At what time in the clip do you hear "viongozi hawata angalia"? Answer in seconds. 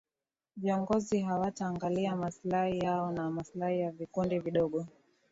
0.57-2.15